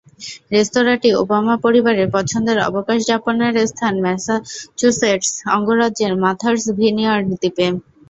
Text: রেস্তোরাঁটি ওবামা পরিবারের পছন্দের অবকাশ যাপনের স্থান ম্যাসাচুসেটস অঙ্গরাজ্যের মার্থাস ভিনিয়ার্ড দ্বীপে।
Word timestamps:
রেস্তোরাঁটি 0.53 1.09
ওবামা 1.21 1.55
পরিবারের 1.65 2.07
পছন্দের 2.15 2.57
অবকাশ 2.69 2.99
যাপনের 3.09 3.53
স্থান 3.69 3.93
ম্যাসাচুসেটস 4.05 5.31
অঙ্গরাজ্যের 5.55 6.13
মার্থাস 6.23 6.61
ভিনিয়ার্ড 6.79 7.25
দ্বীপে। 7.31 7.67